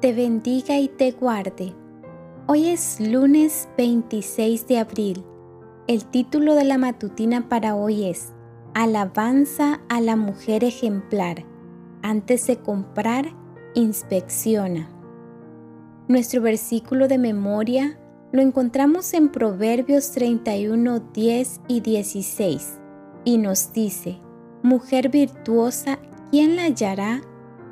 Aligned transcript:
te 0.00 0.14
bendiga 0.14 0.78
y 0.78 0.88
te 0.88 1.12
guarde. 1.12 1.74
Hoy 2.46 2.68
es 2.68 3.00
lunes 3.00 3.68
26 3.76 4.66
de 4.66 4.78
abril. 4.78 5.24
El 5.86 6.06
título 6.06 6.54
de 6.54 6.64
la 6.64 6.78
matutina 6.78 7.50
para 7.50 7.74
hoy 7.74 8.08
es 8.08 8.32
Alabanza 8.72 9.80
a 9.90 10.00
la 10.00 10.16
mujer 10.16 10.64
ejemplar. 10.64 11.44
Antes 12.02 12.46
de 12.46 12.56
comprar, 12.56 13.26
inspecciona. 13.74 14.88
Nuestro 16.08 16.40
versículo 16.40 17.06
de 17.06 17.18
memoria 17.18 17.98
lo 18.32 18.40
encontramos 18.40 19.12
en 19.12 19.28
Proverbios 19.28 20.12
31, 20.12 21.00
10 21.12 21.60
y 21.68 21.80
16 21.80 22.78
y 23.24 23.36
nos 23.36 23.74
dice, 23.74 24.18
Mujer 24.62 25.10
virtuosa, 25.10 25.98
¿quién 26.30 26.56
la 26.56 26.64
hallará? 26.64 27.20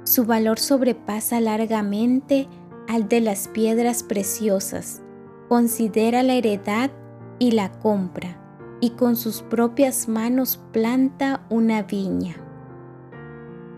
Su 0.09 0.25
valor 0.25 0.59
sobrepasa 0.59 1.39
largamente 1.39 2.49
al 2.89 3.11
de 3.11 3.21
las 3.21 3.47
piedras 3.47 4.03
preciosas. 4.03 5.03
Considera 5.51 6.23
la 6.23 6.33
heredad 6.33 6.91
y 7.39 7.51
la 7.51 7.71
compra, 7.81 8.41
y 8.81 8.93
con 8.93 9.17
sus 9.17 9.43
propias 9.43 10.09
manos 10.09 10.59
planta 10.73 11.45
una 11.51 11.83
viña. 11.83 12.37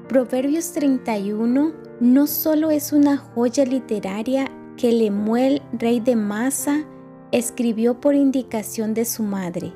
Proverbios 0.08 0.70
31 0.70 1.72
no 1.98 2.26
solo 2.28 2.70
es 2.70 2.92
una 2.92 3.16
joya 3.16 3.64
literaria 3.64 4.48
que 4.76 4.92
Lemuel, 4.92 5.62
rey 5.72 5.98
de 5.98 6.14
Masa, 6.14 6.84
escribió 7.32 7.98
por 7.98 8.14
indicación 8.14 8.94
de 8.94 9.04
su 9.04 9.24
madre, 9.24 9.72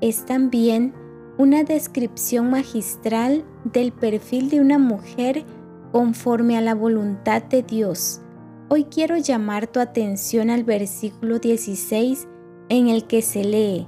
es 0.00 0.24
también 0.24 0.94
una 1.36 1.64
descripción 1.64 2.48
magistral 2.48 3.44
del 3.64 3.92
perfil 3.92 4.48
de 4.48 4.62
una 4.62 4.78
mujer 4.78 5.44
conforme 5.92 6.56
a 6.56 6.60
la 6.60 6.74
voluntad 6.74 7.42
de 7.42 7.62
Dios. 7.62 8.20
Hoy 8.68 8.84
quiero 8.84 9.16
llamar 9.16 9.66
tu 9.66 9.80
atención 9.80 10.50
al 10.50 10.64
versículo 10.64 11.38
16 11.38 12.28
en 12.68 12.88
el 12.88 13.06
que 13.06 13.22
se 13.22 13.44
lee, 13.44 13.86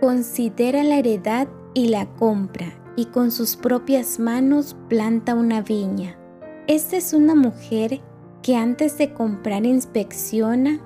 considera 0.00 0.82
la 0.82 0.98
heredad 0.98 1.48
y 1.74 1.88
la 1.88 2.06
compra, 2.16 2.66
y 2.96 3.06
con 3.06 3.30
sus 3.30 3.56
propias 3.56 4.18
manos 4.18 4.76
planta 4.88 5.34
una 5.34 5.62
viña. 5.62 6.18
Esta 6.66 6.96
es 6.96 7.12
una 7.12 7.34
mujer 7.34 8.00
que 8.42 8.56
antes 8.56 8.98
de 8.98 9.14
comprar 9.14 9.64
inspecciona, 9.64 10.80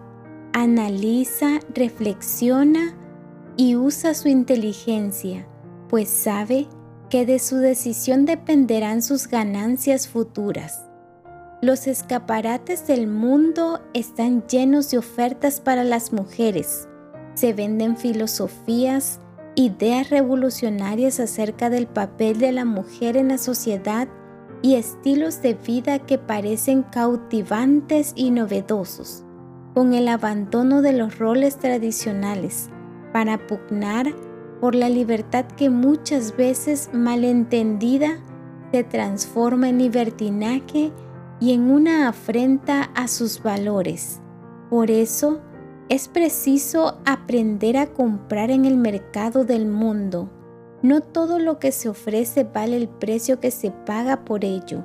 analiza, 0.53 1.61
reflexiona 1.75 2.97
y 3.57 3.77
usa 3.77 4.15
su 4.15 4.29
inteligencia 4.29 5.47
pues 5.93 6.09
sabe 6.09 6.69
que 7.13 7.27
de 7.27 7.39
su 7.41 7.59
decisión 7.59 8.25
dependerán 8.25 9.03
sus 9.03 9.29
ganancias 9.29 10.09
futuras. 10.09 10.87
Los 11.61 11.87
escaparates 11.87 12.87
del 12.87 13.07
mundo 13.07 13.83
están 13.93 14.47
llenos 14.47 14.91
de 14.91 14.97
ofertas 14.97 15.61
para 15.61 15.85
las 15.85 16.15
mujeres. 16.15 16.89
Se 17.35 17.53
venden 17.53 17.99
filosofías, 17.99 19.21
ideas 19.57 20.09
revolucionarias 20.09 21.21
acerca 21.21 21.69
del 21.69 21.87
papel 21.87 22.39
de 22.39 22.51
la 22.51 22.65
mujer 22.65 23.19
en 23.19 23.29
la 23.29 23.37
sociedad 23.37 24.09
y 24.63 24.77
estilos 24.77 25.43
de 25.43 25.53
vida 25.53 25.99
que 25.99 26.17
parecen 26.17 26.83
cautivantes 26.83 28.15
y 28.17 28.31
novedosos, 28.31 29.23
con 29.75 29.93
el 29.93 30.09
abandono 30.09 30.81
de 30.81 30.95
los 30.95 31.19
roles 31.19 31.59
tradicionales 31.59 32.71
para 33.13 33.47
pugnar 33.47 34.15
por 34.63 34.77
la 34.77 34.89
libertad 34.89 35.45
que 35.57 35.71
muchas 35.71 36.37
veces 36.37 36.89
malentendida 36.93 38.21
se 38.71 38.85
transforma 38.85 39.69
en 39.69 39.79
libertinaje 39.79 40.93
y 41.41 41.53
en 41.53 41.69
una 41.69 42.09
afrenta 42.09 42.83
a 42.95 43.09
sus 43.09 43.43
valores. 43.43 44.21
Por 44.71 44.93
eso 44.93 45.41
es 45.89 46.07
preciso 46.07 47.01
aprender 47.05 47.77
a 47.77 47.89
comprar 47.89 48.53
en 48.53 48.65
el 48.65 48.77
mercado 48.77 49.45
del 49.45 49.67
mundo. 49.67 50.31
No 50.81 51.01
todo 51.01 51.41
lo 51.41 51.59
que 51.59 51.73
se 51.73 51.89
ofrece 51.89 52.45
vale 52.45 52.77
el 52.77 52.89
precio 52.89 53.41
que 53.41 53.51
se 53.51 53.73
paga 53.73 54.25
por 54.25 54.45
ello. 54.45 54.85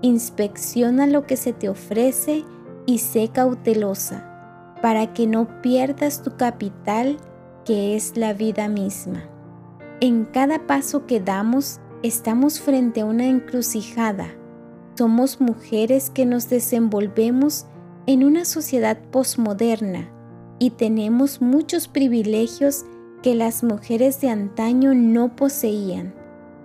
Inspecciona 0.00 1.06
lo 1.06 1.28
que 1.28 1.36
se 1.36 1.52
te 1.52 1.68
ofrece 1.68 2.44
y 2.86 2.98
sé 2.98 3.28
cautelosa, 3.28 4.74
para 4.82 5.14
que 5.14 5.28
no 5.28 5.62
pierdas 5.62 6.24
tu 6.24 6.36
capital 6.36 7.18
que 7.64 7.96
es 7.96 8.16
la 8.16 8.32
vida 8.32 8.68
misma. 8.68 9.22
En 10.00 10.24
cada 10.24 10.66
paso 10.66 11.06
que 11.06 11.20
damos 11.20 11.80
estamos 12.02 12.60
frente 12.60 13.02
a 13.02 13.04
una 13.04 13.26
encrucijada. 13.26 14.28
Somos 14.96 15.40
mujeres 15.40 16.10
que 16.10 16.26
nos 16.26 16.48
desenvolvemos 16.48 17.66
en 18.06 18.24
una 18.24 18.44
sociedad 18.44 18.98
posmoderna 19.10 20.10
y 20.58 20.70
tenemos 20.70 21.40
muchos 21.40 21.88
privilegios 21.88 22.84
que 23.22 23.34
las 23.34 23.62
mujeres 23.62 24.20
de 24.20 24.28
antaño 24.28 24.94
no 24.94 25.36
poseían. 25.36 26.14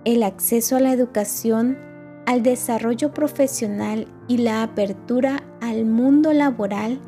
El 0.04 0.22
acceso 0.22 0.76
a 0.76 0.80
la 0.80 0.92
educación, 0.92 1.78
al 2.26 2.42
desarrollo 2.42 3.12
profesional 3.14 4.08
y 4.26 4.38
la 4.38 4.62
apertura 4.62 5.44
al 5.60 5.84
mundo 5.84 6.32
laboral 6.32 7.00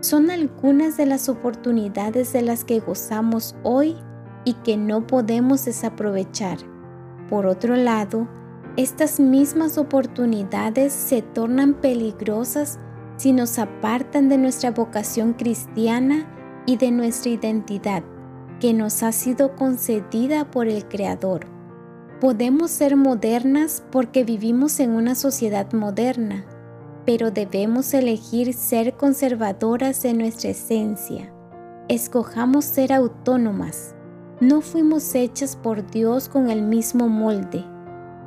son 0.00 0.30
algunas 0.30 0.96
de 0.96 1.06
las 1.06 1.28
oportunidades 1.28 2.32
de 2.32 2.42
las 2.42 2.64
que 2.64 2.80
gozamos 2.80 3.54
hoy 3.62 3.96
y 4.44 4.54
que 4.54 4.76
no 4.76 5.06
podemos 5.06 5.64
desaprovechar. 5.64 6.58
Por 7.28 7.46
otro 7.46 7.76
lado, 7.76 8.26
estas 8.76 9.20
mismas 9.20 9.78
oportunidades 9.78 10.92
se 10.92 11.22
tornan 11.22 11.74
peligrosas 11.74 12.78
si 13.16 13.32
nos 13.32 13.58
apartan 13.58 14.28
de 14.28 14.38
nuestra 14.38 14.70
vocación 14.70 15.34
cristiana 15.34 16.26
y 16.66 16.76
de 16.76 16.90
nuestra 16.90 17.32
identidad 17.32 18.02
que 18.60 18.72
nos 18.72 19.02
ha 19.02 19.12
sido 19.12 19.56
concedida 19.56 20.50
por 20.50 20.68
el 20.68 20.86
Creador. 20.86 21.46
Podemos 22.20 22.70
ser 22.70 22.96
modernas 22.96 23.82
porque 23.90 24.24
vivimos 24.24 24.78
en 24.80 24.90
una 24.90 25.14
sociedad 25.14 25.72
moderna, 25.72 26.44
pero 27.10 27.32
debemos 27.32 27.92
elegir 27.92 28.54
ser 28.54 28.96
conservadoras 28.96 30.00
de 30.04 30.14
nuestra 30.14 30.50
esencia. 30.50 31.34
Escojamos 31.88 32.64
ser 32.64 32.92
autónomas. 32.92 33.96
No 34.38 34.60
fuimos 34.60 35.12
hechas 35.16 35.56
por 35.56 35.84
Dios 35.90 36.28
con 36.28 36.50
el 36.50 36.62
mismo 36.62 37.08
molde. 37.08 37.64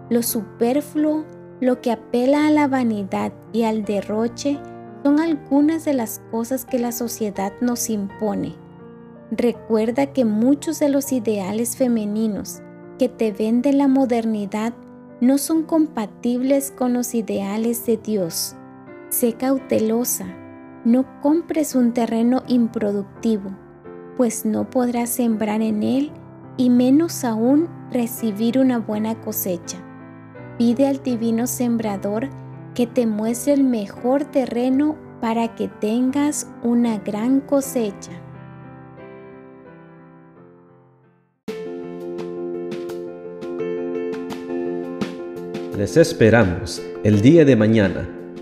Lo 0.10 0.22
superfluo, 0.22 1.24
lo 1.62 1.80
que 1.80 1.94
apela 1.94 2.46
a 2.46 2.52
la 2.52 2.68
vanidad 2.68 3.32
y 3.54 3.64
al 3.64 3.86
derroche, 3.86 4.60
son 5.02 5.22
algunas 5.22 5.86
de 5.86 5.94
las 5.94 6.22
cosas 6.30 6.66
que 6.66 6.78
la 6.78 6.92
sociedad 6.92 7.54
nos 7.62 7.90
impone. 7.90 8.54
Recuerda 9.32 10.08
que 10.08 10.26
muchos 10.26 10.80
de 10.80 10.90
los 10.90 11.14
ideales 11.14 11.78
femeninos 11.78 12.60
que 13.00 13.08
te 13.08 13.32
vende 13.32 13.72
la 13.72 13.88
modernidad 13.88 14.74
no 15.22 15.38
son 15.38 15.64
compatibles 15.64 16.70
con 16.70 16.92
los 16.92 17.16
ideales 17.16 17.86
de 17.86 17.96
Dios. 17.96 18.58
Sé 19.14 19.34
cautelosa, 19.34 20.26
no 20.86 21.06
compres 21.22 21.76
un 21.76 21.94
terreno 21.94 22.42
improductivo, 22.48 23.56
pues 24.18 24.44
no 24.44 24.72
podrás 24.72 25.12
sembrar 25.12 25.62
en 25.62 25.84
él 25.84 26.12
y 26.58 26.72
menos 26.72 27.24
aún 27.24 27.70
recibir 27.92 28.58
una 28.58 28.80
buena 28.80 29.22
cosecha. 29.22 29.78
Pide 30.58 30.88
al 30.88 31.04
divino 31.04 31.46
sembrador 31.46 32.28
que 32.74 32.88
te 32.88 33.06
muestre 33.06 33.54
el 33.54 33.64
mejor 33.64 34.26
terreno 34.26 34.98
para 35.22 35.54
que 35.54 35.68
tengas 35.68 36.50
una 36.64 36.98
gran 36.98 37.40
cosecha. 37.40 38.14
Les 45.78 45.98
esperamos 45.98 46.82
el 47.04 47.22
día 47.22 47.46
de 47.46 47.56
mañana 47.56 48.23